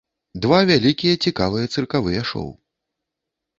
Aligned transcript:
Два 0.45 0.59
вялікія 0.69 1.19
цікавыя 1.27 1.71
цыркавыя 1.75 2.21
шоу. 2.33 2.51